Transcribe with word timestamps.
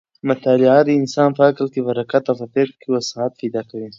مطالعه 0.29 0.79
د 0.85 0.89
انسان 0.99 1.29
په 1.37 1.41
عقل 1.47 1.65
کې 1.73 1.81
برکت 1.87 2.23
او 2.27 2.35
په 2.39 2.45
فکر 2.53 2.67
کې 2.81 2.87
وسعت 2.95 3.31
پیدا 3.41 3.61
کوي. 3.69 3.87